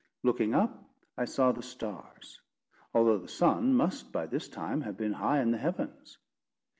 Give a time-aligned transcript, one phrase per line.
[0.23, 0.83] Looking up,
[1.15, 2.41] I saw the stars;
[2.91, 6.17] although the sun must by this time have been high in the heavens.